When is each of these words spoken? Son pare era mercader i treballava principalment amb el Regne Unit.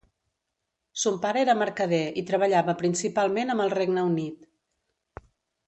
Son 1.01 1.19
pare 1.25 1.43
era 1.45 1.55
mercader 1.59 1.99
i 2.21 2.23
treballava 2.31 2.77
principalment 2.81 3.55
amb 3.55 3.65
el 3.67 3.73
Regne 3.77 4.07
Unit. 4.11 5.29